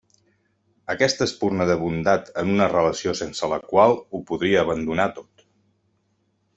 És 0.85 0.93
aquesta 0.93 1.23
espurna 1.29 1.67
de 1.73 1.75
bondat 1.83 2.33
en 2.43 2.51
una 2.55 2.69
relació 2.73 3.15
sense 3.23 3.53
la 3.55 3.63
qual 3.69 3.97
ho 4.01 4.25
podria 4.33 4.65
abandonar 4.67 5.11
tot. 5.23 5.51